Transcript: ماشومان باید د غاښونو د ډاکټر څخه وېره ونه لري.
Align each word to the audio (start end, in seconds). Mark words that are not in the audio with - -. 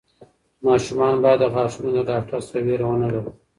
ماشومان 0.65 1.15
باید 1.23 1.39
د 1.41 1.45
غاښونو 1.53 1.91
د 1.95 1.99
ډاکټر 2.09 2.39
څخه 2.47 2.59
وېره 2.65 2.85
ونه 2.87 3.07
لري. 3.13 3.31